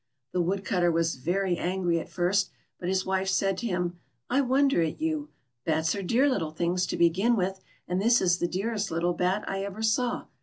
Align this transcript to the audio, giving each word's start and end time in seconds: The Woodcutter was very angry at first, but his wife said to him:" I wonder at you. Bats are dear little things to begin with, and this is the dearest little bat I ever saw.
The 0.31 0.41
Woodcutter 0.41 0.91
was 0.91 1.17
very 1.17 1.57
angry 1.59 1.99
at 1.99 2.09
first, 2.09 2.49
but 2.79 2.89
his 2.89 3.05
wife 3.05 3.27
said 3.29 3.55
to 3.59 3.67
him:" 3.67 3.99
I 4.31 4.41
wonder 4.41 4.81
at 4.81 4.99
you. 4.99 5.29
Bats 5.63 5.93
are 5.93 6.01
dear 6.01 6.27
little 6.27 6.49
things 6.49 6.87
to 6.87 6.97
begin 6.97 7.35
with, 7.35 7.61
and 7.87 8.01
this 8.01 8.19
is 8.19 8.39
the 8.39 8.47
dearest 8.47 8.89
little 8.89 9.13
bat 9.13 9.43
I 9.47 9.63
ever 9.63 9.83
saw. 9.83 10.25